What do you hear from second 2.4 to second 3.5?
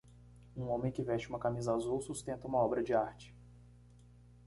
uma obra de arte.